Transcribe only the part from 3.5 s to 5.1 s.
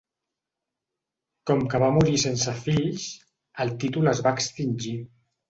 el títol es va extingir.